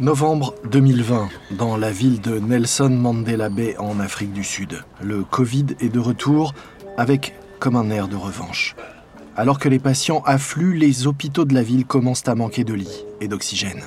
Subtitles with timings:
[0.00, 4.84] Novembre 2020, dans la ville de Nelson Mandela Bay en Afrique du Sud.
[5.02, 6.54] Le Covid est de retour
[6.96, 8.76] avec comme un air de revanche.
[9.36, 13.04] Alors que les patients affluent, les hôpitaux de la ville commencent à manquer de lits
[13.20, 13.82] et d'oxygène.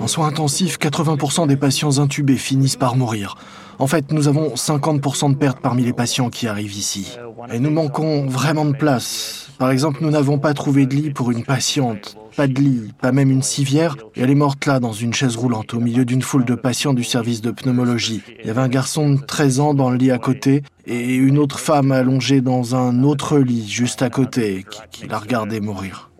[0.00, 3.36] En soins intensifs, 80% des patients intubés finissent par mourir.
[3.78, 7.18] En fait, nous avons 50% de pertes parmi les patients qui arrivent ici.
[7.52, 9.50] Et nous manquons vraiment de place.
[9.58, 13.12] Par exemple, nous n'avons pas trouvé de lit pour une patiente pas de lit, pas
[13.12, 16.20] même une civière, et elle est morte là, dans une chaise roulante, au milieu d'une
[16.20, 18.22] foule de patients du service de pneumologie.
[18.40, 21.38] Il y avait un garçon de 13 ans dans le lit à côté, et une
[21.38, 26.10] autre femme allongée dans un autre lit juste à côté, qui, qui la regardait mourir.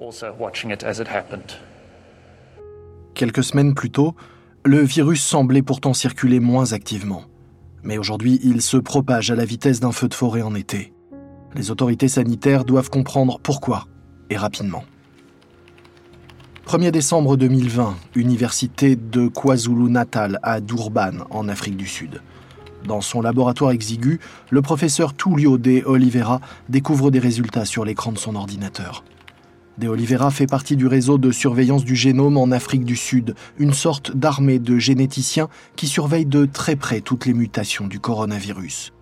[3.14, 4.14] Quelques semaines plus tôt,
[4.64, 7.24] le virus semblait pourtant circuler moins activement.
[7.82, 10.95] Mais aujourd'hui, il se propage à la vitesse d'un feu de forêt en été.
[11.54, 13.86] Les autorités sanitaires doivent comprendre pourquoi,
[14.30, 14.84] et rapidement.
[16.66, 22.20] 1er décembre 2020, Université de KwaZulu-Natal à Durban, en Afrique du Sud.
[22.86, 28.18] Dans son laboratoire exigu, le professeur Tullio De Oliveira découvre des résultats sur l'écran de
[28.18, 29.04] son ordinateur.
[29.78, 33.74] De Oliveira fait partie du réseau de surveillance du génome en Afrique du Sud, une
[33.74, 38.92] sorte d'armée de généticiens qui surveillent de très près toutes les mutations du coronavirus.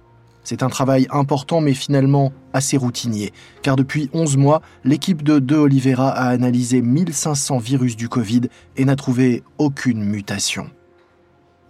[0.45, 5.57] C'est un travail important mais finalement assez routinier, car depuis 11 mois, l'équipe de De
[5.57, 8.43] Oliveira a analysé 1500 virus du Covid
[8.77, 10.71] et n'a trouvé aucune mutation.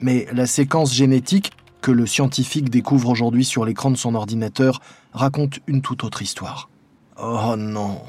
[0.01, 4.81] Mais la séquence génétique que le scientifique découvre aujourd'hui sur l'écran de son ordinateur
[5.13, 6.69] raconte une toute autre histoire.
[7.23, 8.01] Oh non.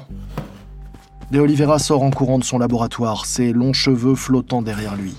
[1.30, 5.14] De Oliveira sort en courant de son laboratoire, ses longs cheveux flottant derrière lui.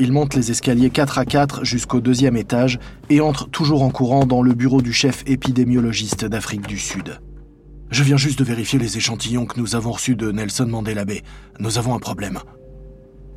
[0.00, 2.78] Il monte les escaliers 4 à 4 jusqu'au deuxième étage
[3.10, 7.20] et entre toujours en courant dans le bureau du chef épidémiologiste d'Afrique du Sud.
[7.90, 11.22] Je viens juste de vérifier les échantillons que nous avons reçus de Nelson Mandela Bay.
[11.58, 12.38] Nous avons un problème.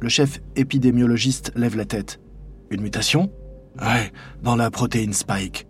[0.01, 2.19] Le chef épidémiologiste lève la tête.
[2.69, 3.31] Une mutation?
[3.79, 4.11] Ouais,
[4.43, 5.65] dans la protéine Spike.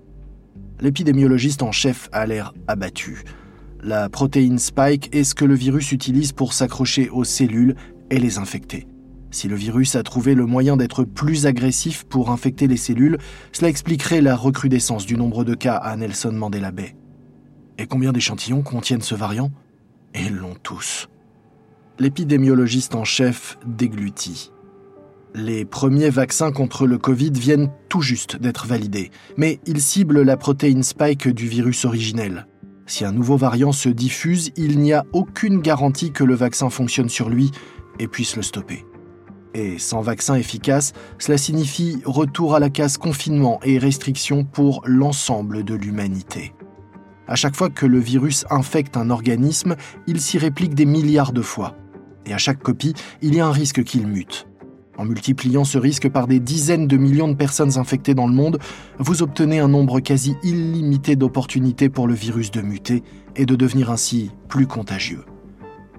[0.81, 3.24] L'épidémiologiste en chef a l'air abattu.
[3.81, 7.75] La protéine Spike est ce que le virus utilise pour s'accrocher aux cellules
[8.09, 8.88] et les infecter.
[9.31, 13.18] Si le virus a trouvé le moyen d'être plus agressif pour infecter les cellules,
[13.53, 16.96] cela expliquerait la recrudescence du nombre de cas à Nelson Mandela Bay.
[17.78, 19.50] Et combien d'échantillons contiennent ce variant?
[20.14, 21.08] Ils l'ont tous.
[21.97, 24.52] L'épidémiologiste en chef déglutit.
[25.34, 30.36] Les premiers vaccins contre le Covid viennent tout juste d'être validés, mais ils ciblent la
[30.36, 32.48] protéine spike du virus originel.
[32.86, 37.08] Si un nouveau variant se diffuse, il n'y a aucune garantie que le vaccin fonctionne
[37.08, 37.52] sur lui
[38.00, 38.84] et puisse le stopper.
[39.53, 45.63] Et sans vaccin efficace, cela signifie retour à la case confinement et restriction pour l'ensemble
[45.63, 46.53] de l'humanité.
[47.28, 49.75] À chaque fois que le virus infecte un organisme,
[50.07, 51.75] il s'y réplique des milliards de fois.
[52.25, 54.47] Et à chaque copie, il y a un risque qu'il mute.
[54.97, 58.59] En multipliant ce risque par des dizaines de millions de personnes infectées dans le monde,
[59.00, 63.03] vous obtenez un nombre quasi illimité d'opportunités pour le virus de muter
[63.35, 65.23] et de devenir ainsi plus contagieux.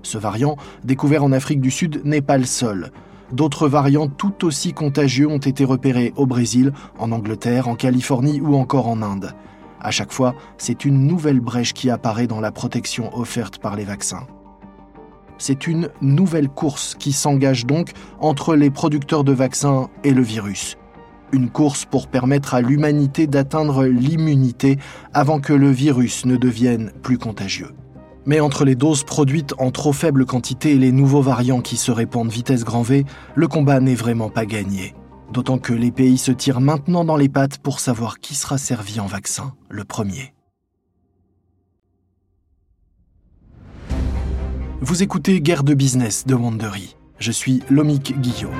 [0.03, 2.93] Ce variant, découvert en Afrique du Sud, n'est pas le seul.
[3.33, 8.57] D'autres variants tout aussi contagieux ont été repérés au Brésil, en Angleterre, en Californie ou
[8.57, 9.33] encore en Inde.
[9.81, 13.85] À chaque fois, c'est une nouvelle brèche qui apparaît dans la protection offerte par les
[13.85, 14.27] vaccins.
[15.39, 20.77] C'est une nouvelle course qui s'engage donc entre les producteurs de vaccins et le virus.
[21.33, 24.79] Une course pour permettre à l'humanité d'atteindre l'immunité
[25.15, 27.71] avant que le virus ne devienne plus contagieux.
[28.25, 31.91] Mais entre les doses produites en trop faible quantité et les nouveaux variants qui se
[31.91, 34.95] répandent vitesse grand V, le combat n'est vraiment pas gagné.
[35.33, 39.01] D'autant que les pays se tirent maintenant dans les pattes pour savoir qui sera servi
[39.01, 40.35] en vaccin le premier.
[44.81, 46.97] Vous écoutez Guerre de business de Wandery.
[47.19, 48.51] Je suis Lomik Guillot.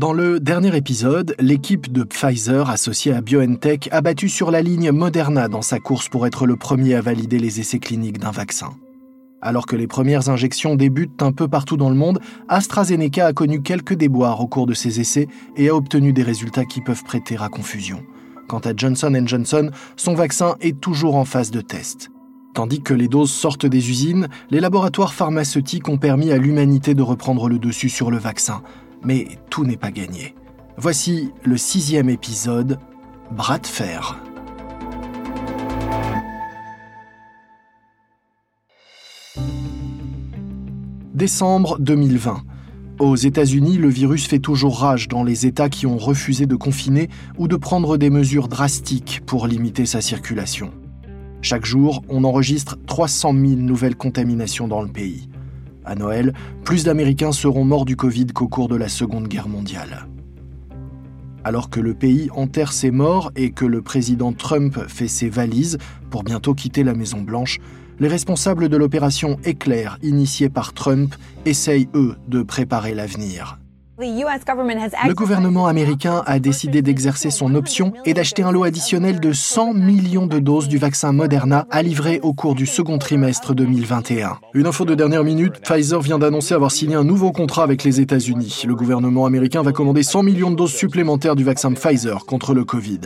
[0.00, 4.92] Dans le dernier épisode, l'équipe de Pfizer associée à BioNTech a battu sur la ligne
[4.92, 8.70] Moderna dans sa course pour être le premier à valider les essais cliniques d'un vaccin.
[9.42, 12.18] Alors que les premières injections débutent un peu partout dans le monde,
[12.48, 16.64] AstraZeneca a connu quelques déboires au cours de ses essais et a obtenu des résultats
[16.64, 18.02] qui peuvent prêter à confusion.
[18.48, 22.08] Quant à Johnson Johnson, son vaccin est toujours en phase de test.
[22.54, 27.02] Tandis que les doses sortent des usines, les laboratoires pharmaceutiques ont permis à l'humanité de
[27.02, 28.62] reprendre le dessus sur le vaccin,
[29.02, 30.34] mais tout n'est pas gagné.
[30.76, 32.78] Voici le sixième épisode,
[33.30, 34.22] Bras de fer.
[41.14, 42.42] Décembre 2020.
[42.98, 47.08] Aux États-Unis, le virus fait toujours rage dans les États qui ont refusé de confiner
[47.38, 50.70] ou de prendre des mesures drastiques pour limiter sa circulation.
[51.40, 55.29] Chaque jour, on enregistre 300 000 nouvelles contaminations dans le pays.
[55.84, 56.32] À Noël,
[56.64, 60.06] plus d'Américains seront morts du Covid qu'au cours de la Seconde Guerre mondiale.
[61.44, 65.78] Alors que le pays enterre ses morts et que le président Trump fait ses valises
[66.10, 67.60] pour bientôt quitter la Maison-Blanche,
[68.00, 73.59] les responsables de l'opération Éclair, initiée par Trump, essayent, eux, de préparer l'avenir.
[74.00, 79.74] Le gouvernement américain a décidé d'exercer son option et d'acheter un lot additionnel de 100
[79.74, 84.38] millions de doses du vaccin Moderna à livrer au cours du second trimestre 2021.
[84.54, 88.00] Une info de dernière minute, Pfizer vient d'annoncer avoir signé un nouveau contrat avec les
[88.00, 88.62] États-Unis.
[88.66, 92.64] Le gouvernement américain va commander 100 millions de doses supplémentaires du vaccin Pfizer contre le
[92.64, 93.00] Covid.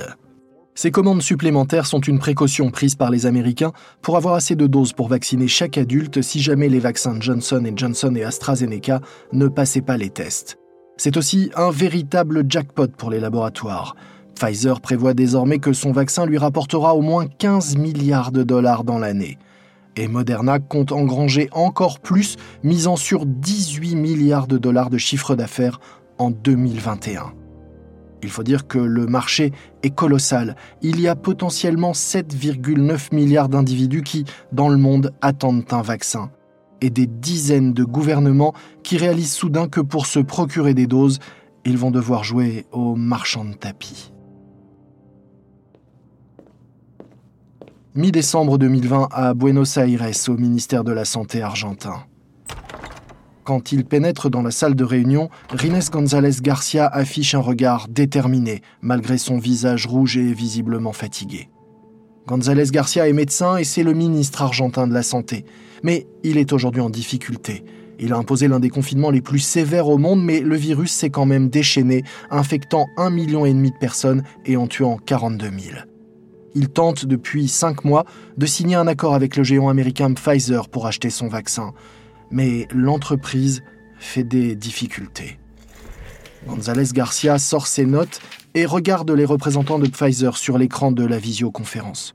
[0.76, 4.92] Ces commandes supplémentaires sont une précaution prise par les Américains pour avoir assez de doses
[4.92, 9.00] pour vacciner chaque adulte si jamais les vaccins Johnson Johnson et AstraZeneca
[9.32, 10.58] ne passaient pas les tests.
[10.96, 13.96] C'est aussi un véritable jackpot pour les laboratoires.
[14.36, 18.98] Pfizer prévoit désormais que son vaccin lui rapportera au moins 15 milliards de dollars dans
[18.98, 19.38] l'année.
[19.96, 25.80] Et Moderna compte engranger encore plus, misant sur 18 milliards de dollars de chiffre d'affaires
[26.18, 27.32] en 2021.
[28.22, 29.52] Il faut dire que le marché
[29.82, 30.56] est colossal.
[30.80, 36.30] Il y a potentiellement 7,9 milliards d'individus qui, dans le monde, attendent un vaccin
[36.84, 38.52] et des dizaines de gouvernements
[38.82, 41.18] qui réalisent soudain que pour se procurer des doses,
[41.64, 44.12] ils vont devoir jouer au marchand de tapis.
[47.94, 52.04] Mi-décembre 2020 à Buenos Aires, au ministère de la Santé argentin.
[53.44, 58.60] Quand il pénètre dans la salle de réunion, Rines González Garcia affiche un regard déterminé,
[58.82, 61.48] malgré son visage rouge et visiblement fatigué.
[62.26, 65.44] González Garcia est médecin et c'est le ministre argentin de la Santé.
[65.82, 67.64] Mais il est aujourd'hui en difficulté.
[67.98, 71.10] Il a imposé l'un des confinements les plus sévères au monde, mais le virus s'est
[71.10, 75.60] quand même déchaîné, infectant un million et demi de personnes et en tuant 42 000.
[76.54, 78.04] Il tente depuis cinq mois
[78.38, 81.74] de signer un accord avec le géant américain Pfizer pour acheter son vaccin.
[82.30, 83.62] Mais l'entreprise
[83.98, 85.38] fait des difficultés.
[86.46, 88.20] González Garcia sort ses notes
[88.54, 92.14] et regarde les représentants de Pfizer sur l'écran de la visioconférence.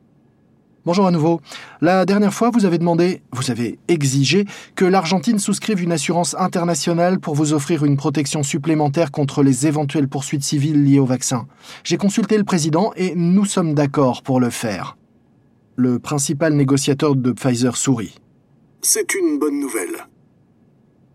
[0.86, 1.42] Bonjour à nouveau.
[1.82, 4.46] La dernière fois, vous avez demandé, vous avez exigé
[4.76, 10.08] que l'Argentine souscrive une assurance internationale pour vous offrir une protection supplémentaire contre les éventuelles
[10.08, 11.48] poursuites civiles liées au vaccin.
[11.84, 14.98] J'ai consulté le président et nous sommes d'accord pour le faire.
[15.76, 18.16] Le principal négociateur de Pfizer sourit.
[18.82, 20.08] C'est une bonne nouvelle.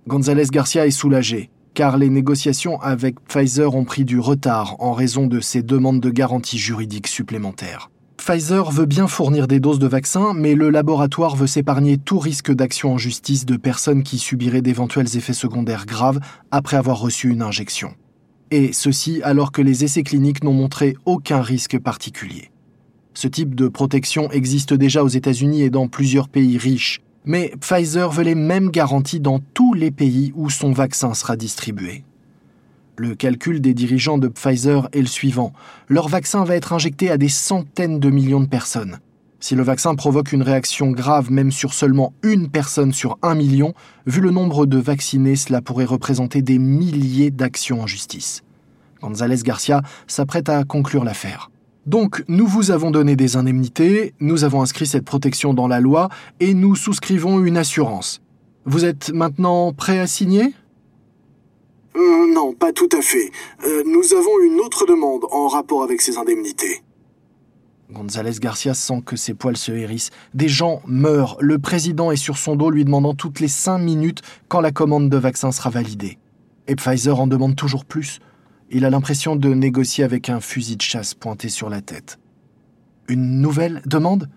[0.06, 5.26] González Garcia est soulagé car les négociations avec Pfizer ont pris du retard en raison
[5.26, 7.90] de ces demandes de garantie juridique supplémentaires.
[8.16, 12.52] Pfizer veut bien fournir des doses de vaccins, mais le laboratoire veut s'épargner tout risque
[12.52, 17.42] d'action en justice de personnes qui subiraient d'éventuels effets secondaires graves après avoir reçu une
[17.42, 17.92] injection.
[18.50, 22.50] Et ceci alors que les essais cliniques n'ont montré aucun risque particulier.
[23.14, 28.10] Ce type de protection existe déjà aux États-Unis et dans plusieurs pays riches, mais Pfizer
[28.10, 32.04] veut les mêmes garanties dans tous les pays où son vaccin sera distribué.
[32.96, 35.52] Le calcul des dirigeants de Pfizer est le suivant.
[35.88, 38.98] Leur vaccin va être injecté à des centaines de millions de personnes.
[39.40, 43.74] Si le vaccin provoque une réaction grave même sur seulement une personne sur un million,
[44.06, 48.42] vu le nombre de vaccinés, cela pourrait représenter des milliers d'actions en justice.
[49.02, 51.50] González Garcia s'apprête à conclure l'affaire.
[51.86, 56.08] Donc, nous vous avons donné des indemnités, nous avons inscrit cette protection dans la loi
[56.40, 58.22] et nous souscrivons une assurance.
[58.64, 60.54] Vous êtes maintenant prêt à signer?
[61.96, 63.30] Euh, Non, pas tout à fait.
[63.66, 66.82] Euh, nous avons une autre demande en rapport avec ces indemnités.
[67.92, 70.10] González Garcia sent que ses poils se hérissent.
[70.32, 71.36] Des gens meurent.
[71.40, 75.10] Le président est sur son dos lui demandant toutes les cinq minutes quand la commande
[75.10, 76.18] de vaccin sera validée.
[76.66, 78.20] Et Pfizer en demande toujours plus.
[78.76, 82.18] Il a l'impression de négocier avec un fusil de chasse pointé sur la tête.
[83.06, 84.28] Une nouvelle demande?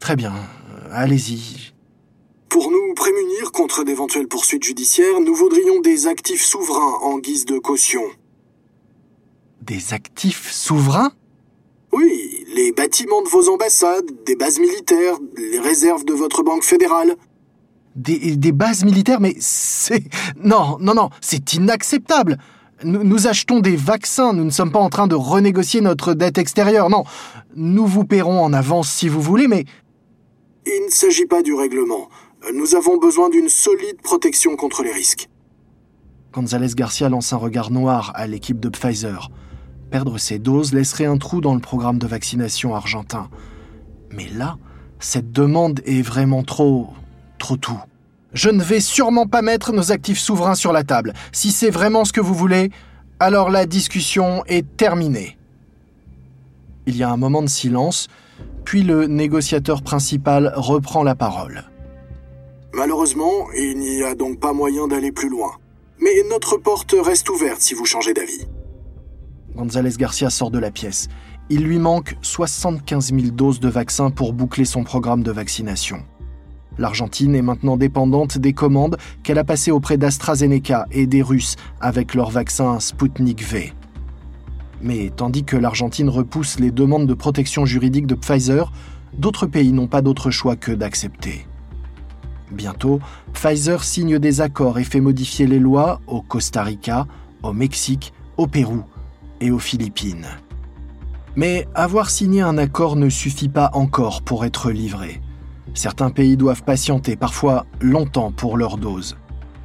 [0.00, 0.34] Très bien,
[0.90, 1.74] allez-y.
[2.48, 7.58] Pour nous prémunir contre d'éventuelles poursuites judiciaires, nous voudrions des actifs souverains en guise de
[7.58, 8.02] caution.
[9.62, 11.12] Des actifs souverains?
[11.92, 17.14] Oui, les bâtiments de vos ambassades, des bases militaires, les réserves de votre banque fédérale.
[17.94, 20.02] Des, des bases militaires Mais c'est...
[20.42, 22.38] Non, non, non, c'est inacceptable
[22.84, 26.90] nous, achetons des vaccins, nous ne sommes pas en train de renégocier notre dette extérieure,
[26.90, 27.04] non.
[27.56, 29.64] Nous vous paierons en avance si vous voulez, mais...
[30.66, 32.08] Il ne s'agit pas du règlement.
[32.54, 35.28] Nous avons besoin d'une solide protection contre les risques.
[36.32, 39.30] González Garcia lance un regard noir à l'équipe de Pfizer.
[39.90, 43.28] Perdre ces doses laisserait un trou dans le programme de vaccination argentin.
[44.12, 44.58] Mais là,
[45.00, 46.90] cette demande est vraiment trop...
[47.38, 47.80] trop tout.
[48.34, 51.14] Je ne vais sûrement pas mettre nos actifs souverains sur la table.
[51.32, 52.70] Si c'est vraiment ce que vous voulez,
[53.20, 55.38] alors la discussion est terminée.
[56.86, 58.08] Il y a un moment de silence,
[58.64, 61.64] puis le négociateur principal reprend la parole.
[62.74, 65.52] Malheureusement, il n'y a donc pas moyen d'aller plus loin.
[66.00, 68.46] Mais notre porte reste ouverte si vous changez d'avis.
[69.56, 71.08] González Garcia sort de la pièce.
[71.50, 76.04] Il lui manque 75 000 doses de vaccins pour boucler son programme de vaccination.
[76.78, 82.14] L'Argentine est maintenant dépendante des commandes qu'elle a passées auprès d'AstraZeneca et des Russes avec
[82.14, 83.72] leur vaccin Sputnik V.
[84.80, 88.72] Mais tandis que l'Argentine repousse les demandes de protection juridique de Pfizer,
[89.16, 91.46] d'autres pays n'ont pas d'autre choix que d'accepter.
[92.52, 93.00] Bientôt,
[93.34, 97.06] Pfizer signe des accords et fait modifier les lois au Costa Rica,
[97.42, 98.84] au Mexique, au Pérou
[99.40, 100.26] et aux Philippines.
[101.36, 105.20] Mais avoir signé un accord ne suffit pas encore pour être livré.
[105.78, 109.16] Certains pays doivent patienter, parfois longtemps, pour leurs doses.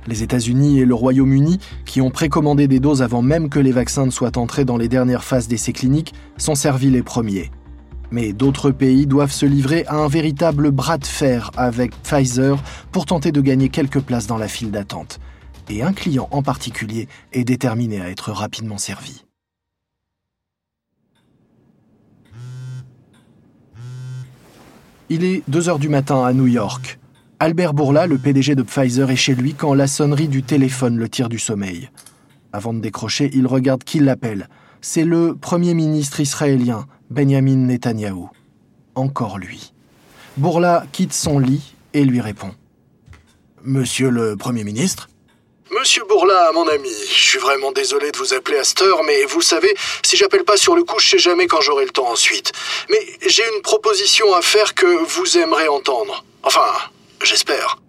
[0.06, 4.06] Les États-Unis et le Royaume-Uni, qui ont précommandé des doses avant même que les vaccins
[4.06, 7.50] ne soient entrés dans les dernières phases d'essais cliniques, sont servis les premiers.
[8.12, 13.08] Mais d'autres pays doivent se livrer à un véritable bras de fer avec Pfizer pour
[13.08, 15.20] tenter de gagner quelques places dans la file d'attente.
[15.68, 19.23] Et un client en particulier est déterminé à être rapidement servi.
[25.10, 26.98] Il est 2 heures du matin à New York.
[27.40, 31.10] Albert Bourla, le PDG de Pfizer, est chez lui quand la sonnerie du téléphone le
[31.10, 31.90] tire du sommeil.
[32.54, 34.48] Avant de décrocher, il regarde qui l'appelle.
[34.80, 38.30] C'est le Premier ministre israélien, Benjamin Netanyahou.
[38.96, 39.74] Encore lui.
[40.38, 42.52] Bourla quitte son lit et lui répond.
[43.64, 45.10] Monsieur le Premier ministre
[45.80, 49.24] Monsieur Bourla, mon ami, je suis vraiment désolé de vous appeler à cette heure, mais
[49.26, 52.12] vous savez, si j'appelle pas sur le coup, je sais jamais quand j'aurai le temps
[52.12, 52.52] ensuite.
[52.92, 56.26] Mais j'ai une proposition à faire que vous aimerez entendre.
[56.44, 56.68] Enfin,
[57.24, 57.80] j'espère.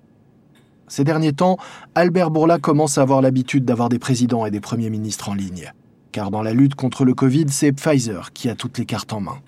[0.88, 1.59] Ces derniers temps,
[1.95, 5.73] Albert Bourla commence à avoir l'habitude d'avoir des présidents et des premiers ministres en ligne.
[6.12, 9.21] Car dans la lutte contre le Covid, c'est Pfizer qui a toutes les cartes en
[9.21, 9.41] main.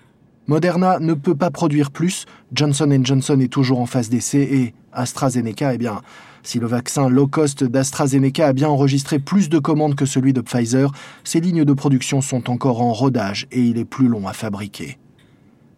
[0.45, 5.73] Moderna ne peut pas produire plus, Johnson Johnson est toujours en phase d'essai et AstraZeneca,
[5.73, 6.01] eh bien,
[6.43, 10.41] si le vaccin low cost d'AstraZeneca a bien enregistré plus de commandes que celui de
[10.41, 10.91] Pfizer,
[11.23, 14.97] ses lignes de production sont encore en rodage et il est plus long à fabriquer.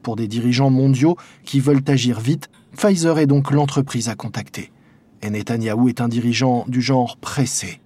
[0.04, 4.72] Pour des dirigeants mondiaux qui veulent agir vite, Pfizer est donc l'entreprise à contacter.
[5.22, 7.82] Et Netanyahou est un dirigeant du genre pressé.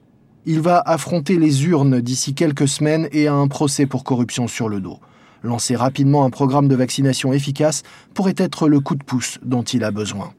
[0.46, 4.70] Il va affronter les urnes d'ici quelques semaines et a un procès pour corruption sur
[4.70, 5.00] le dos.
[5.42, 9.84] Lancer rapidement un programme de vaccination efficace pourrait être le coup de pouce dont il
[9.84, 10.34] a besoin.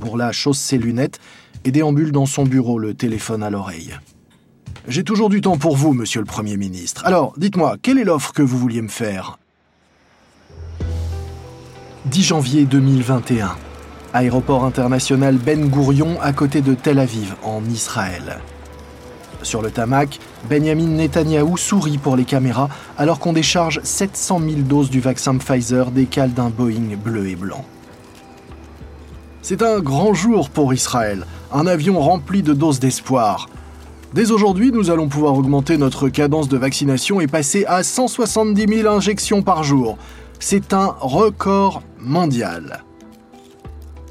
[0.00, 1.20] Bourla chausse ses lunettes
[1.64, 3.96] et déambule dans son bureau, le téléphone à l'oreille.
[4.88, 7.06] J'ai toujours du temps pour vous, monsieur le Premier ministre.
[7.06, 9.38] Alors, dites-moi, quelle est l'offre que vous vouliez me faire?
[12.06, 13.56] 10 janvier 2021.
[14.12, 18.40] Aéroport international Ben Gourion à côté de Tel Aviv, en Israël.
[19.42, 20.18] Sur le tamac,
[20.48, 22.68] Benjamin Netanyahou sourit pour les caméras
[22.98, 27.64] alors qu'on décharge 700 000 doses du vaccin Pfizer des d'un Boeing bleu et blanc.
[29.44, 33.48] C'est un grand jour pour Israël, un avion rempli de doses d'espoir.
[34.14, 38.88] Dès aujourd'hui, nous allons pouvoir augmenter notre cadence de vaccination et passer à 170 000
[38.88, 39.98] injections par jour.
[40.38, 42.84] C'est un record mondial.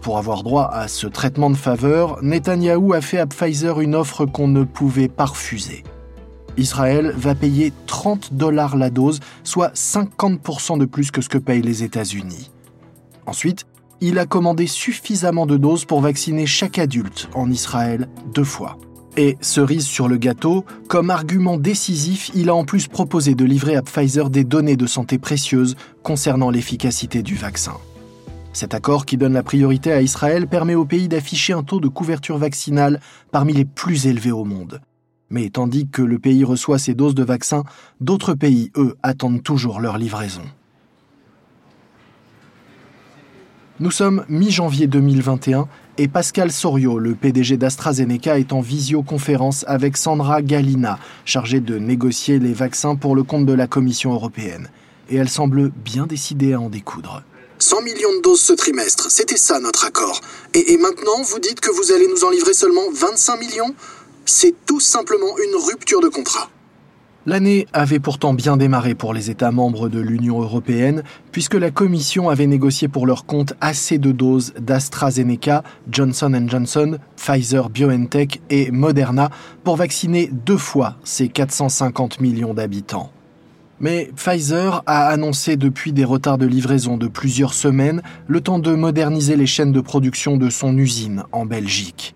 [0.02, 4.26] Pour avoir droit à ce traitement de faveur, Netanyahou a fait à Pfizer une offre
[4.26, 5.84] qu'on ne pouvait pas refuser.
[6.58, 11.62] Israël va payer 30 dollars la dose, soit 50% de plus que ce que payent
[11.62, 12.52] les États-Unis.
[13.26, 13.66] Ensuite,
[14.02, 18.78] il a commandé suffisamment de doses pour vacciner chaque adulte en Israël deux fois.
[19.18, 23.76] Et, cerise sur le gâteau, comme argument décisif, il a en plus proposé de livrer
[23.76, 27.74] à Pfizer des données de santé précieuses concernant l'efficacité du vaccin.
[28.54, 31.88] Cet accord qui donne la priorité à Israël permet au pays d'afficher un taux de
[31.88, 33.00] couverture vaccinale
[33.32, 34.82] parmi les plus élevés au monde.
[35.30, 37.64] Mais tandis que le pays reçoit ses doses de vaccins,
[38.02, 40.42] d'autres pays, eux, attendent toujours leur livraison.
[43.82, 50.44] Nous sommes mi-janvier 2021 et Pascal Sorio, le PDG d'AstraZeneca, est en visioconférence avec Sandra
[50.44, 54.70] Galina, chargée de négocier les vaccins pour le compte de la Commission européenne.
[55.10, 57.24] Et elle semble bien décidée à en découdre.
[57.58, 60.22] 100 millions de doses ce trimestre, c'était ça notre accord.
[60.54, 63.74] Et, et maintenant, vous dites que vous allez nous en livrer seulement 25 millions?
[64.26, 66.52] C'est tout simplement une rupture de contrat.
[67.28, 72.30] L'année avait pourtant bien démarré pour les États membres de l'Union européenne, puisque la Commission
[72.30, 75.62] avait négocié pour leur compte assez de doses d'AstraZeneca,
[75.92, 79.30] Johnson Johnson, Pfizer BioNTech et Moderna
[79.64, 83.12] pour vacciner deux fois ces 450 millions d'habitants.
[83.80, 88.74] Mais Pfizer a annoncé depuis des retards de livraison de plusieurs semaines le temps de
[88.74, 92.16] moderniser les chaînes de production de son usine en Belgique.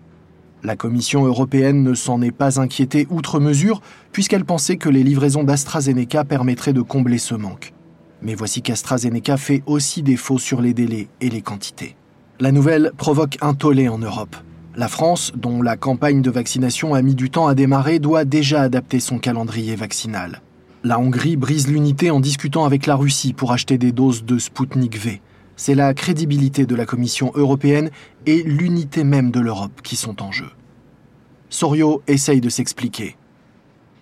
[0.66, 3.82] La Commission européenne ne s'en est pas inquiétée outre mesure
[4.16, 7.74] puisqu'elle pensait que les livraisons d'AstraZeneca permettraient de combler ce manque.
[8.22, 11.96] Mais voici qu'AstraZeneca fait aussi défaut sur les délais et les quantités.
[12.40, 14.34] La nouvelle provoque un tollé en Europe.
[14.74, 18.62] La France, dont la campagne de vaccination a mis du temps à démarrer, doit déjà
[18.62, 20.40] adapter son calendrier vaccinal.
[20.82, 24.96] La Hongrie brise l'unité en discutant avec la Russie pour acheter des doses de Sputnik
[24.96, 25.20] V.
[25.56, 27.90] C'est la crédibilité de la Commission européenne
[28.24, 30.48] et l'unité même de l'Europe qui sont en jeu.
[31.50, 33.18] Sorio essaye de s'expliquer.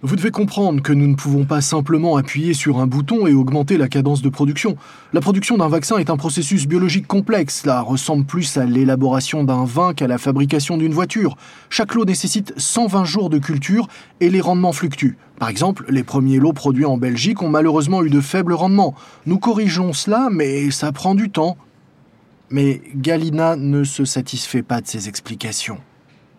[0.07, 3.79] Vous devez comprendre que nous ne pouvons pas simplement appuyer sur un bouton et augmenter
[3.79, 4.77] la cadence de production.
[5.15, 7.63] La production d'un vaccin est un processus biologique complexe.
[7.63, 11.39] Cela ressemble plus à l'élaboration d'un vin qu'à la fabrication d'une voiture.
[11.71, 13.89] Chaque lot nécessite 120 jours de culture
[14.21, 15.17] et les rendements fluctuent.
[15.39, 18.95] Par exemple, les premiers lots produits en Belgique ont malheureusement eu de faibles rendements.
[19.25, 21.57] Nous corrigeons cela, mais ça prend du temps.
[22.51, 25.79] Mais Galina ne se satisfait pas de ces explications.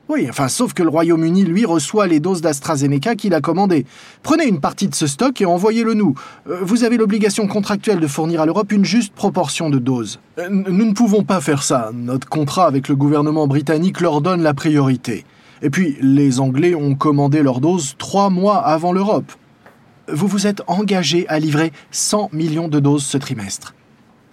[0.07, 3.87] Oui, enfin, sauf que le Royaume-Uni, lui, reçoit les doses d'AstraZeneca qu'il a commandées.
[4.21, 6.13] Prenez une partie de ce stock et envoyez-le nous.
[6.47, 10.19] Euh, vous avez l'obligation contractuelle de fournir à l'Europe une juste proportion de doses.
[10.37, 11.89] Euh, nous ne pouvons pas faire ça.
[11.91, 15.25] Notre contrat avec le gouvernement britannique leur donne la priorité.
[15.63, 19.31] Et puis, les Anglais ont commandé leurs doses trois mois avant l'Europe.
[20.07, 23.73] Vous vous êtes engagé à livrer 100 millions de doses ce trimestre.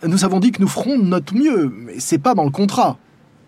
[0.07, 2.99] Nous avons dit que nous ferons notre mieux, mais c'est pas dans le contrat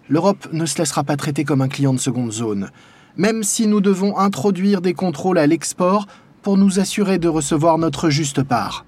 [0.08, 2.70] l'Europe ne se laissera pas traiter comme un client de seconde zone,
[3.16, 6.06] même si nous devons introduire des contrôles à l'export
[6.42, 8.84] pour nous assurer de recevoir notre juste part.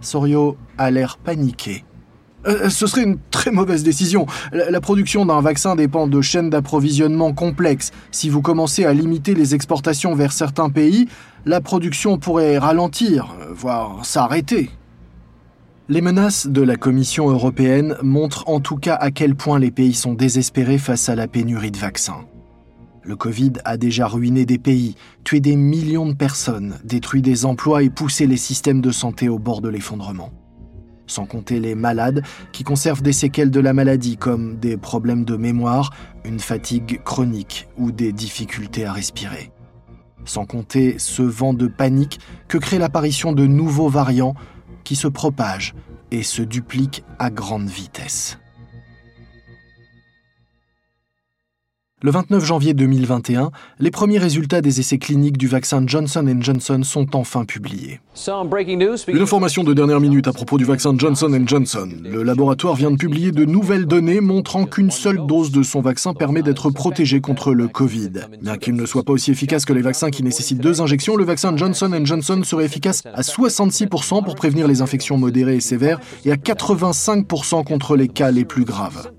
[0.00, 1.84] Sorio a l'air paniqué.
[2.46, 4.26] Euh, ce serait une très mauvaise décision.
[4.52, 7.90] La, production d'un vaccin dépend de chaînes d'approvisionnement complexes.
[8.10, 11.08] Si vous commencez à limiter les exportations vers certains pays,
[11.46, 14.70] la production pourrait ralentir, voire s'arrêter.
[15.86, 19.92] Les menaces de la Commission européenne montrent en tout cas à quel point les pays
[19.92, 22.24] sont désespérés face à la pénurie de vaccins.
[23.02, 24.94] Le Covid a déjà ruiné des pays,
[25.24, 29.38] tué des millions de personnes, détruit des emplois et poussé les systèmes de santé au
[29.38, 30.30] bord de l'effondrement.
[31.06, 35.36] Sans compter les malades qui conservent des séquelles de la maladie comme des problèmes de
[35.36, 35.90] mémoire,
[36.24, 39.52] une fatigue chronique ou des difficultés à respirer.
[40.24, 44.34] Sans compter ce vent de panique que crée l'apparition de nouveaux variants
[44.84, 45.74] qui se propage
[46.10, 48.38] et se duplique à grande vitesse.
[52.04, 57.16] Le 29 janvier 2021, les premiers résultats des essais cliniques du vaccin Johnson Johnson sont
[57.16, 58.02] enfin publiés.
[59.08, 61.88] Une information de dernière minute à propos du vaccin Johnson Johnson.
[62.02, 66.12] Le laboratoire vient de publier de nouvelles données montrant qu'une seule dose de son vaccin
[66.12, 68.10] permet d'être protégé contre le Covid.
[68.42, 71.24] Bien qu'il ne soit pas aussi efficace que les vaccins qui nécessitent deux injections, le
[71.24, 76.32] vaccin Johnson Johnson serait efficace à 66% pour prévenir les infections modérées et sévères et
[76.32, 79.10] à 85% contre les cas les plus graves.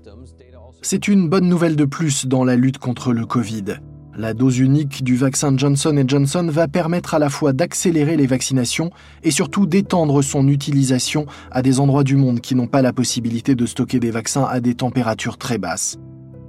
[0.88, 3.80] C'est une bonne nouvelle de plus dans la lutte contre le Covid.
[4.16, 8.92] La dose unique du vaccin Johnson Johnson va permettre à la fois d'accélérer les vaccinations
[9.24, 13.56] et surtout d'étendre son utilisation à des endroits du monde qui n'ont pas la possibilité
[13.56, 15.98] de stocker des vaccins à des températures très basses.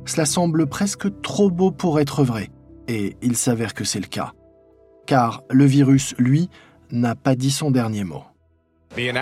[0.05, 2.51] Cela semble presque trop beau pour être vrai,
[2.87, 4.33] et il s'avère que c'est le cas.
[5.07, 6.47] Car le virus, lui,
[6.91, 8.21] n'a pas dit son dernier mot.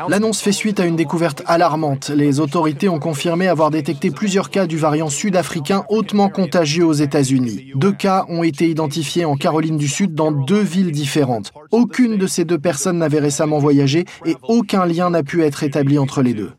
[0.07, 2.09] L'annonce fait suite à une découverte alarmante.
[2.09, 7.71] Les autorités ont confirmé avoir détecté plusieurs cas du variant sud-africain hautement contagieux aux États-Unis.
[7.75, 11.51] Deux cas ont été identifiés en Caroline du Sud dans deux villes différentes.
[11.71, 15.97] Aucune de ces deux personnes n'avait récemment voyagé et aucun lien n'a pu être établi
[15.97, 16.51] entre les deux.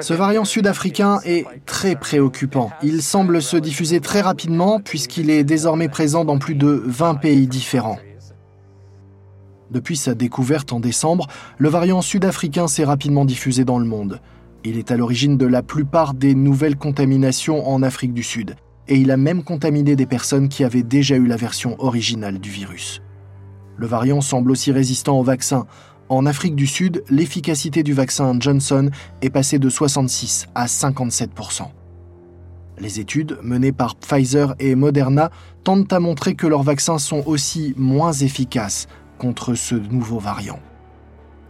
[0.00, 2.70] Ce variant sud-africain est très préoccupant.
[2.82, 7.46] Il semble se diffuser très rapidement puisqu'il est désormais présent dans plus de 20 pays
[7.46, 7.98] différents.
[9.70, 11.26] Depuis sa découverte en décembre,
[11.58, 14.20] le variant sud-africain s'est rapidement diffusé dans le monde.
[14.64, 18.56] Il est à l'origine de la plupart des nouvelles contaminations en Afrique du Sud,
[18.88, 22.50] et il a même contaminé des personnes qui avaient déjà eu la version originale du
[22.50, 23.02] virus.
[23.76, 25.66] Le variant semble aussi résistant au vaccin.
[26.08, 28.90] En Afrique du Sud, l'efficacité du vaccin Johnson
[29.22, 31.68] est passée de 66 à 57%
[32.78, 35.30] les études menées par Pfizer et Moderna
[35.64, 38.86] tentent à montrer que leurs vaccins sont aussi moins efficaces
[39.18, 40.60] contre ce nouveau variant.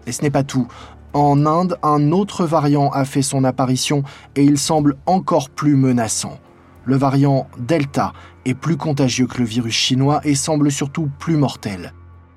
[0.06, 0.68] Et ce n'est pas tout.
[1.12, 4.02] En Inde, un autre variant a fait son apparition
[4.34, 6.38] et il semble encore plus menaçant.
[6.84, 8.12] Le variant Delta
[8.44, 11.92] est plus contagieux que le virus chinois et semble surtout plus mortel.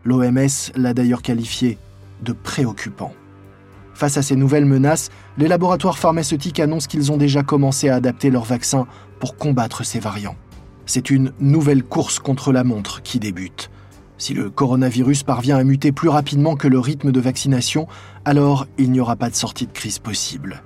[0.05, 1.77] L'OMS l'a d'ailleurs qualifié
[2.23, 3.13] de préoccupant.
[3.93, 8.29] Face à ces nouvelles menaces, les laboratoires pharmaceutiques annoncent qu'ils ont déjà commencé à adapter
[8.29, 8.87] leurs vaccins
[9.19, 10.37] pour combattre ces variants.
[10.85, 13.69] C'est une nouvelle course contre la montre qui débute.
[14.19, 17.87] Si le coronavirus parvient à muter plus rapidement que le rythme de vaccination,
[18.25, 20.61] alors il n'y aura pas de sortie de crise possible.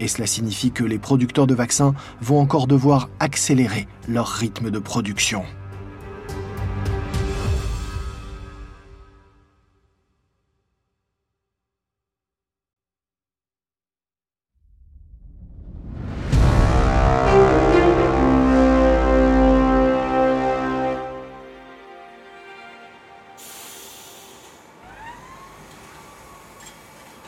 [0.00, 4.80] Et cela signifie que les producteurs de vaccins vont encore devoir accélérer leur rythme de
[4.80, 5.44] production.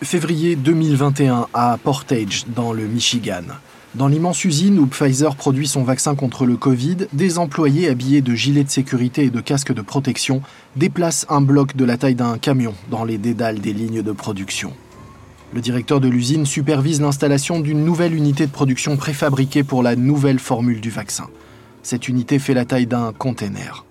[0.03, 3.43] Février 2021 à Portage, dans le Michigan.
[3.95, 8.35] Dans l'immense usine où Pfizer produit son vaccin contre le Covid, des employés habillés de
[8.35, 10.41] gilets de sécurité et de casques de protection
[10.75, 14.73] déplacent un bloc de la taille d'un camion dans les dédales des lignes de production.
[15.53, 20.39] Le directeur de l'usine supervise l'installation d'une nouvelle unité de production préfabriquée pour la nouvelle
[20.39, 21.29] formule du vaccin.
[21.83, 23.85] Cette unité fait la taille d'un container.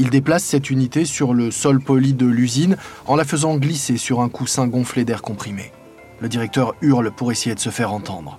[0.00, 4.20] Il déplace cette unité sur le sol poli de l'usine en la faisant glisser sur
[4.20, 5.72] un coussin gonflé d'air comprimé.
[6.20, 8.38] Le directeur hurle pour essayer de se faire entendre.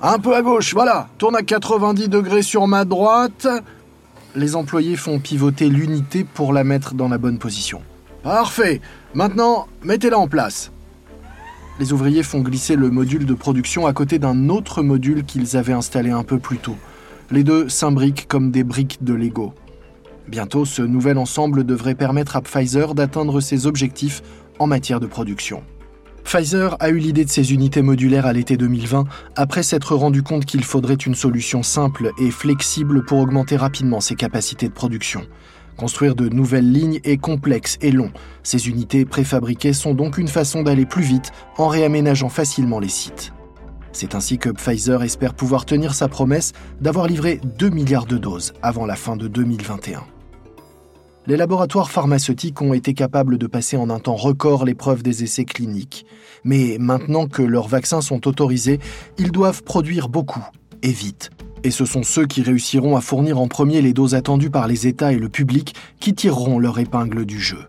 [0.00, 1.08] Un peu à gauche, voilà.
[1.18, 3.46] Tourne à 90 degrés sur ma droite.
[4.34, 7.82] Les employés font pivoter l'unité pour la mettre dans la bonne position.
[8.22, 8.80] Parfait.
[9.12, 10.72] Maintenant, mettez-la en place.
[11.78, 15.74] Les ouvriers font glisser le module de production à côté d'un autre module qu'ils avaient
[15.74, 16.76] installé un peu plus tôt.
[17.30, 19.52] Les deux s'imbriquent comme des briques de Lego.
[20.28, 24.22] Bientôt, ce nouvel ensemble devrait permettre à Pfizer d'atteindre ses objectifs
[24.58, 25.62] en matière de production.
[26.24, 29.04] Pfizer a eu l'idée de ces unités modulaires à l'été 2020
[29.36, 34.14] après s'être rendu compte qu'il faudrait une solution simple et flexible pour augmenter rapidement ses
[34.14, 35.26] capacités de production.
[35.76, 38.10] Construire de nouvelles lignes est complexe et long.
[38.42, 43.32] Ces unités préfabriquées sont donc une façon d'aller plus vite en réaménageant facilement les sites.
[43.92, 48.54] C'est ainsi que Pfizer espère pouvoir tenir sa promesse d'avoir livré 2 milliards de doses
[48.62, 50.04] avant la fin de 2021
[51.26, 55.44] les laboratoires pharmaceutiques ont été capables de passer en un temps record l'épreuve des essais
[55.44, 56.04] cliniques.
[56.44, 58.78] Mais maintenant que leurs vaccins sont autorisés,
[59.16, 60.44] ils doivent produire beaucoup,
[60.82, 61.30] et vite.
[61.62, 64.86] Et ce sont ceux qui réussiront à fournir en premier les doses attendues par les
[64.86, 67.66] États et le public qui tireront leur épingle du jeu,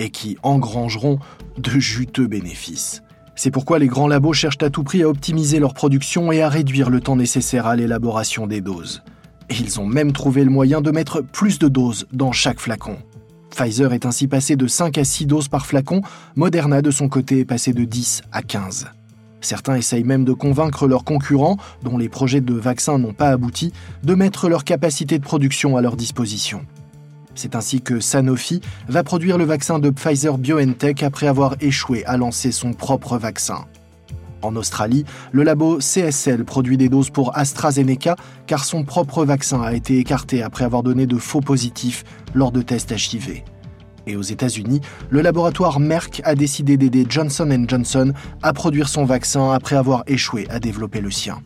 [0.00, 1.20] et qui engrangeront
[1.58, 3.02] de juteux bénéfices.
[3.36, 6.48] C'est pourquoi les grands labos cherchent à tout prix à optimiser leur production et à
[6.48, 9.02] réduire le temps nécessaire à l'élaboration des doses.
[9.50, 12.96] Ils ont même trouvé le moyen de mettre plus de doses dans chaque flacon.
[13.50, 16.02] Pfizer est ainsi passé de 5 à 6 doses par flacon,
[16.34, 18.86] Moderna de son côté est passé de 10 à 15.
[19.40, 23.72] Certains essayent même de convaincre leurs concurrents, dont les projets de vaccins n'ont pas abouti,
[24.02, 26.66] de mettre leur capacité de production à leur disposition.
[27.34, 32.16] C'est ainsi que Sanofi va produire le vaccin de Pfizer BioNTech après avoir échoué à
[32.16, 33.66] lancer son propre vaccin.
[34.42, 39.74] En Australie, le labo CSL produit des doses pour AstraZeneca car son propre vaccin a
[39.74, 43.42] été écarté après avoir donné de faux positifs lors de tests HIV.
[44.06, 49.50] Et aux États-Unis, le laboratoire Merck a décidé d'aider Johnson Johnson à produire son vaccin
[49.50, 51.38] après avoir échoué à développer le sien.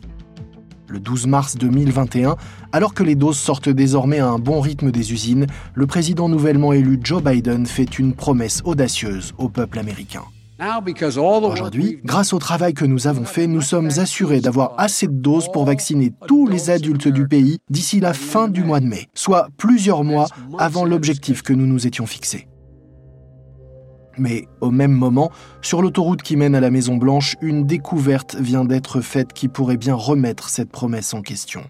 [0.87, 2.35] Le 12 mars 2021,
[2.73, 6.73] alors que les doses sortent désormais à un bon rythme des usines, le président nouvellement
[6.73, 10.23] élu Joe Biden fait une promesse audacieuse au peuple américain.
[11.51, 15.47] Aujourd'hui, grâce au travail que nous avons fait, nous sommes assurés d'avoir assez de doses
[15.51, 19.47] pour vacciner tous les adultes du pays d'ici la fin du mois de mai, soit
[19.57, 20.27] plusieurs mois
[20.59, 22.47] avant l'objectif que nous nous étions fixés.
[24.19, 25.31] Mais au même moment,
[25.63, 29.77] sur l'autoroute qui mène à la Maison Blanche, une découverte vient d'être faite qui pourrait
[29.77, 31.63] bien remettre cette promesse en question.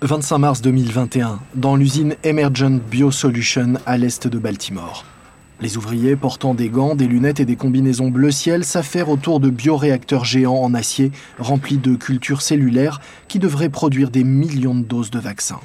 [0.00, 5.04] 25 mars 2021, dans l'usine Emergent Biosolution à l'est de Baltimore.
[5.60, 9.50] Les ouvriers portant des gants, des lunettes et des combinaisons bleu ciel s'affairent autour de
[9.50, 15.10] bioréacteurs géants en acier remplis de cultures cellulaires qui devraient produire des millions de doses
[15.10, 15.60] de vaccins.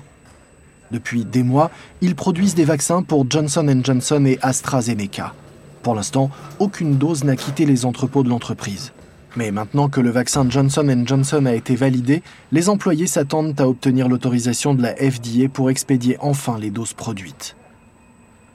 [0.89, 1.69] Depuis des mois,
[2.01, 5.35] ils produisent des vaccins pour Johnson Johnson et AstraZeneca.
[5.83, 8.93] Pour l'instant, aucune dose n'a quitté les entrepôts de l'entreprise.
[9.35, 14.07] Mais maintenant que le vaccin Johnson Johnson a été validé, les employés s'attendent à obtenir
[14.07, 17.55] l'autorisation de la FDA pour expédier enfin les doses produites.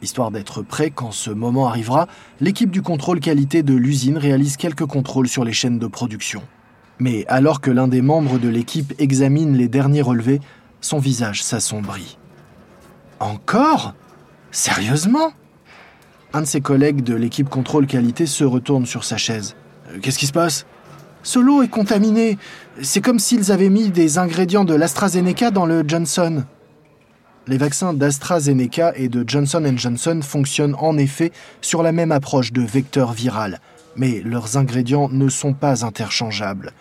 [0.01, 2.07] Histoire d'être prêt quand ce moment arrivera,
[2.41, 6.43] l'équipe du contrôle qualité de l'usine réalise quelques contrôles sur les chaînes de production.
[7.01, 10.41] Mais alors que l'un des membres de l'équipe examine les derniers relevés,
[10.81, 12.19] son visage s'assombrit.
[13.19, 13.95] Encore?
[14.53, 15.33] Sérieusement?
[16.33, 19.57] Un de ses collègues de l'équipe contrôle qualité se retourne sur sa chaise.
[19.89, 20.67] Euh, qu'est-ce qui se passe?
[21.23, 22.39] Ce lot est contaminé.
[22.83, 26.45] C'est comme s'ils avaient mis des ingrédients de l'AstraZeneca dans le Johnson.
[27.47, 32.61] Les vaccins d'AstraZeneca et de Johnson Johnson fonctionnent en effet sur la même approche de
[32.61, 33.61] vecteur viral,
[33.97, 36.73] mais leurs ingrédients ne sont pas interchangeables.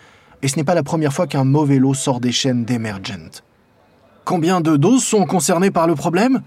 [0.42, 3.42] Et ce n'est pas la première fois qu'un mauvais lot sort des chaînes d'Emergent.
[4.24, 6.42] Combien de doses sont concernées par le problème?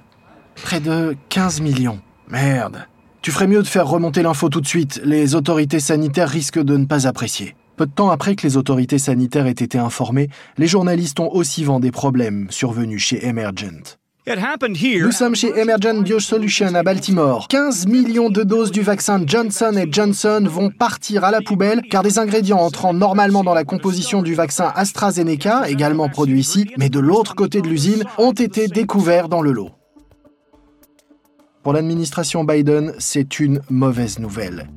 [0.55, 1.99] Près de 15 millions.
[2.27, 2.85] Merde.
[3.21, 4.99] Tu ferais mieux de faire remonter l'info tout de suite.
[5.05, 7.55] Les autorités sanitaires risquent de ne pas apprécier.
[7.75, 11.63] Peu de temps après que les autorités sanitaires aient été informées, les journalistes ont aussi
[11.63, 13.97] vent des problèmes survenus chez Emergent.
[14.27, 17.47] Nous sommes chez Emergent Biosolution à Baltimore.
[17.47, 22.17] 15 millions de doses du vaccin Johnson Johnson vont partir à la poubelle car des
[22.17, 27.35] ingrédients entrant normalement dans la composition du vaccin AstraZeneca, également produit ici, mais de l'autre
[27.35, 29.69] côté de l'usine, ont été découverts dans le lot.
[31.63, 34.67] Pour l'administration Biden, c'est une mauvaise nouvelle.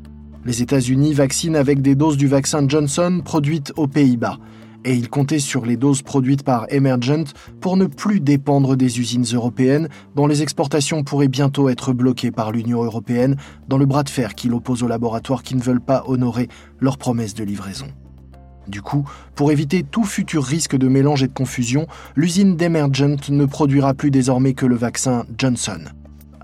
[0.44, 4.37] Les États-Unis vaccinent avec des doses du vaccin Johnson produites aux Pays-Bas
[4.85, 9.25] et il comptait sur les doses produites par Emergent pour ne plus dépendre des usines
[9.33, 14.11] européennes dont les exportations pourraient bientôt être bloquées par l'Union européenne dans le bras de
[14.11, 16.49] fer qu'il oppose aux laboratoires qui ne veulent pas honorer
[16.81, 17.87] leurs promesses de livraison.
[18.68, 23.47] Du coup, pour éviter tout futur risque de mélange et de confusion, l'usine d'Emergent ne
[23.47, 25.81] produira plus désormais que le vaccin Johnson.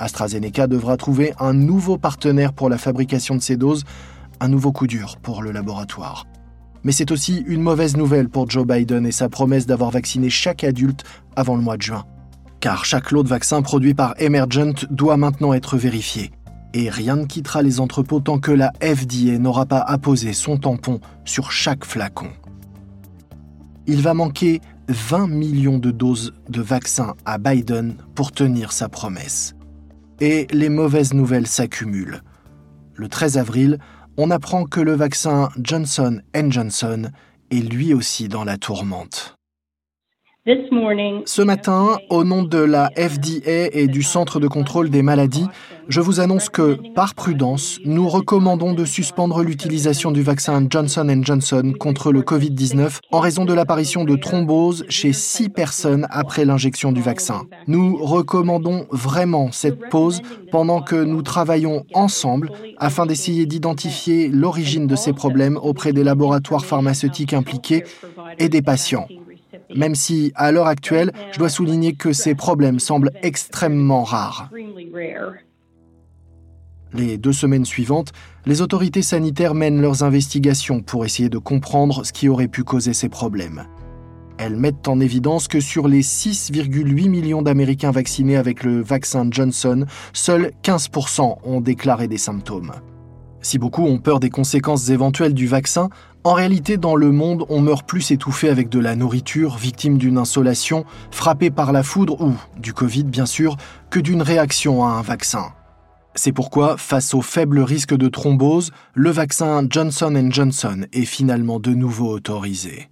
[0.00, 3.84] AstraZeneca devra trouver un nouveau partenaire pour la fabrication de ces doses,
[4.40, 6.26] un nouveau coup dur pour le laboratoire.
[6.82, 10.64] Mais c'est aussi une mauvaise nouvelle pour Joe Biden et sa promesse d'avoir vacciné chaque
[10.64, 11.04] adulte
[11.36, 12.04] avant le mois de juin.
[12.60, 16.30] Car chaque lot de vaccins produit par Emergent doit maintenant être vérifié.
[16.72, 21.00] Et rien ne quittera les entrepôts tant que la FDA n'aura pas apposé son tampon
[21.24, 22.28] sur chaque flacon.
[23.86, 29.54] Il va manquer 20 millions de doses de vaccins à Biden pour tenir sa promesse.
[30.20, 32.22] Et les mauvaises nouvelles s'accumulent.
[32.94, 33.78] Le 13 avril,
[34.18, 37.11] on apprend que le vaccin Johnson Johnson
[37.50, 39.39] est lui aussi dans la tourmente.
[41.26, 45.46] Ce matin, au nom de la FDA et du Centre de contrôle des maladies,
[45.88, 51.72] je vous annonce que, par prudence, nous recommandons de suspendre l'utilisation du vaccin Johnson Johnson
[51.78, 57.00] contre le Covid-19 en raison de l'apparition de thrombose chez six personnes après l'injection du
[57.00, 57.42] vaccin.
[57.66, 64.96] Nous recommandons vraiment cette pause pendant que nous travaillons ensemble afin d'essayer d'identifier l'origine de
[64.96, 67.84] ces problèmes auprès des laboratoires pharmaceutiques impliqués
[68.38, 69.06] et des patients
[69.74, 74.50] même si, à l'heure actuelle, je dois souligner que ces problèmes semblent extrêmement rares.
[76.92, 78.12] Les deux semaines suivantes,
[78.46, 82.94] les autorités sanitaires mènent leurs investigations pour essayer de comprendre ce qui aurait pu causer
[82.94, 83.64] ces problèmes.
[84.38, 89.85] Elles mettent en évidence que sur les 6,8 millions d'Américains vaccinés avec le vaccin Johnson,
[90.12, 92.72] seuls 15% ont déclaré des symptômes.
[93.42, 95.90] Si beaucoup ont peur des conséquences éventuelles du vaccin,
[96.22, 100.18] en réalité, dans le monde, on meurt plus étouffé avec de la nourriture, victime d'une
[100.18, 103.56] insolation, frappé par la foudre ou, du Covid bien sûr,
[103.88, 105.52] que d'une réaction à un vaccin.
[106.14, 111.70] C'est pourquoi, face au faible risque de thrombose, le vaccin Johnson Johnson est finalement de
[111.70, 112.90] nouveau autorisé.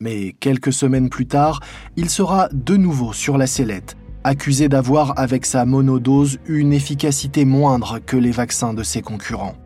[0.00, 1.60] Mais quelques semaines plus tard,
[1.96, 7.98] il sera de nouveau sur la sellette, accusé d'avoir, avec sa monodose, une efficacité moindre
[7.98, 9.56] que les vaccins de ses concurrents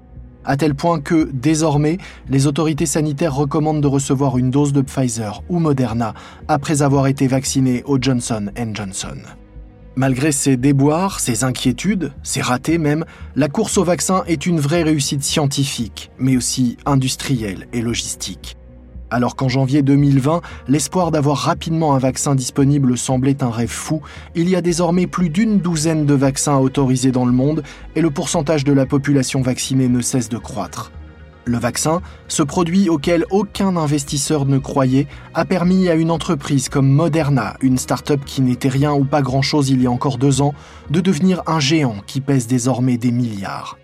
[0.44, 5.42] à tel point que, désormais, les autorités sanitaires recommandent de recevoir une dose de Pfizer
[5.48, 6.14] ou Moderna
[6.48, 9.18] après avoir été vacciné au Johnson Johnson.
[9.94, 13.05] Malgré ces déboires, ces inquiétudes, ces ratés même,
[13.37, 18.57] la course au vaccin est une vraie réussite scientifique, mais aussi industrielle et logistique.
[19.12, 24.01] Alors qu'en janvier 2020, l'espoir d'avoir rapidement un vaccin disponible semblait un rêve fou,
[24.35, 27.62] il y a désormais plus d'une douzaine de vaccins autorisés dans le monde
[27.94, 30.92] et le pourcentage de la population vaccinée ne cesse de croître.
[31.44, 36.88] Le vaccin, ce produit auquel aucun investisseur ne croyait, a permis à une entreprise comme
[36.88, 40.55] Moderna, une start-up qui n'était rien ou pas grand-chose il y a encore deux ans,
[40.88, 43.77] de devenir un géant qui pèse désormais des milliards.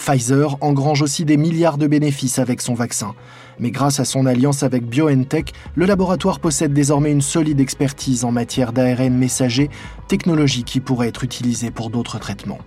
[0.00, 3.14] Pfizer engrange aussi des milliards de bénéfices avec son vaccin.
[3.60, 8.32] Mais grâce à son alliance avec BioNTech, le laboratoire possède désormais une solide expertise en
[8.32, 9.68] matière d'ARN messager,
[10.08, 12.58] technologie qui pourrait être utilisée pour d'autres traitements.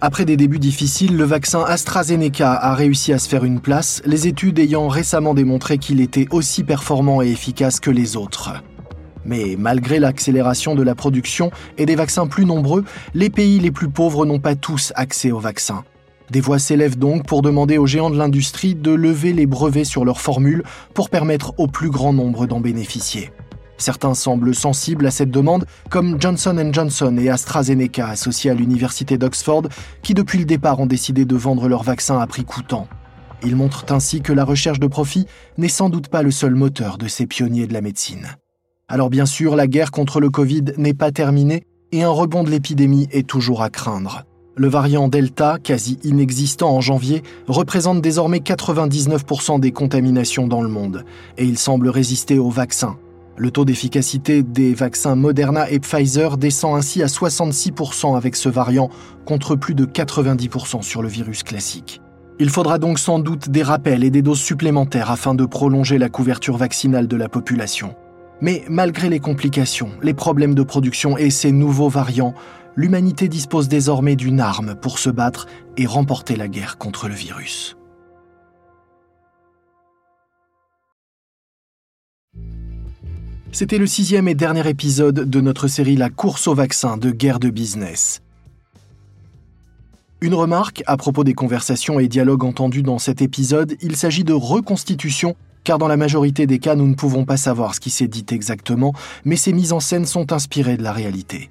[0.00, 4.26] Après des débuts difficiles, le vaccin AstraZeneca a réussi à se faire une place, les
[4.26, 8.54] études ayant récemment démontré qu'il était aussi performant et efficace que les autres.
[9.26, 13.90] Mais malgré l'accélération de la production et des vaccins plus nombreux, les pays les plus
[13.90, 15.84] pauvres n'ont pas tous accès au vaccin.
[16.30, 20.04] Des voix s'élèvent donc pour demander aux géants de l'industrie de lever les brevets sur
[20.04, 20.62] leurs formules
[20.94, 23.32] pour permettre au plus grand nombre d'en bénéficier.
[23.78, 29.64] Certains semblent sensibles à cette demande, comme Johnson Johnson et AstraZeneca associés à l'université d'Oxford,
[30.02, 32.86] qui depuis le départ ont décidé de vendre leurs vaccins à prix coûtant.
[33.42, 36.98] Ils montrent ainsi que la recherche de profit n'est sans doute pas le seul moteur
[36.98, 38.36] de ces pionniers de la médecine.
[38.86, 42.50] Alors bien sûr, la guerre contre le Covid n'est pas terminée et un rebond de
[42.50, 44.24] l'épidémie est toujours à craindre.
[44.56, 51.04] Le variant Delta, quasi inexistant en janvier, représente désormais 99% des contaminations dans le monde,
[51.38, 52.98] et il semble résister au vaccin.
[53.36, 58.90] Le taux d'efficacité des vaccins Moderna et Pfizer descend ainsi à 66% avec ce variant,
[59.24, 62.02] contre plus de 90% sur le virus classique.
[62.40, 66.08] Il faudra donc sans doute des rappels et des doses supplémentaires afin de prolonger la
[66.08, 67.94] couverture vaccinale de la population.
[68.40, 72.34] Mais malgré les complications, les problèmes de production et ces nouveaux variants,
[72.76, 77.76] l'humanité dispose désormais d'une arme pour se battre et remporter la guerre contre le virus.
[83.52, 87.40] C'était le sixième et dernier épisode de notre série La course au vaccin de guerre
[87.40, 88.22] de business.
[90.20, 94.34] Une remarque à propos des conversations et dialogues entendus dans cet épisode, il s'agit de
[94.34, 98.06] reconstitution, car dans la majorité des cas nous ne pouvons pas savoir ce qui s'est
[98.06, 101.50] dit exactement, mais ces mises en scène sont inspirées de la réalité.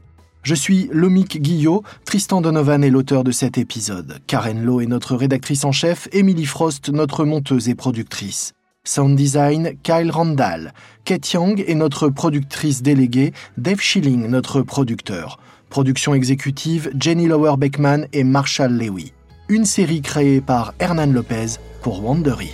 [0.50, 5.16] Je suis Lomic Guillot, Tristan Donovan est l'auteur de cet épisode, Karen Lowe est notre
[5.16, 8.54] rédactrice en chef, Emily Frost notre monteuse et productrice.
[8.84, 10.74] Sound design, Kyle Randall.
[11.06, 15.38] Kate Young est notre productrice déléguée, Dave Schilling notre producteur.
[15.70, 19.14] Production exécutive, Jenny Lower Beckman et Marshall Lewy.
[19.50, 22.50] Une série créée par Hernan Lopez pour Wandery.